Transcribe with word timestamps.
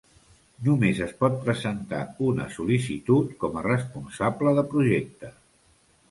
Només 0.67 0.99
es 1.07 1.11
pot 1.17 1.35
presentar 1.41 1.99
una 2.27 2.47
sol·licitud 2.55 3.35
com 3.43 3.59
a 3.61 3.63
responsable 3.67 4.55
de 4.61 4.63
projecte. 4.73 5.31